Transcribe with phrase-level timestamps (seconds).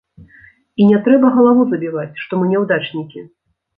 [0.79, 3.19] І не трэба галаву забіваць, што мы няўдачнікі.